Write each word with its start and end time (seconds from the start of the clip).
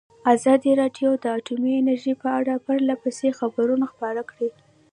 ازادي 0.33 0.71
راډیو 0.81 1.09
د 1.23 1.25
اټومي 1.37 1.71
انرژي 1.77 2.13
په 2.21 2.27
اړه 2.39 2.53
پرله 2.65 2.95
پسې 3.03 3.27
خبرونه 3.39 3.85
خپاره 3.93 4.21
کړي. 4.31 4.49